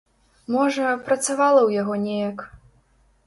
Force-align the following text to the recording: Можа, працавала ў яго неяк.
Можа, 0.53 0.87
працавала 1.09 1.61
ў 1.65 1.69
яго 1.81 1.93
неяк. 2.09 2.39